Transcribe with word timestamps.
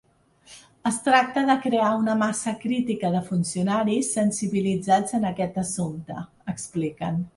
Es 0.89 0.95
tracta 1.07 1.41
de 1.49 1.55
crear 1.65 1.89
una 1.97 2.15
massa 2.21 2.53
crítica 2.63 3.11
de 3.17 3.21
funcionaris 3.27 4.09
sensibilitzats 4.17 5.17
en 5.19 5.29
aquest 5.33 5.61
assumpte, 5.67 6.25
expliquen. 6.57 7.23